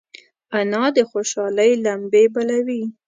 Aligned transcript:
انا 0.59 0.83
د 0.95 0.97
خوشحالۍ 1.09 1.71
لمبې 1.85 2.23
بلوي 2.33 2.81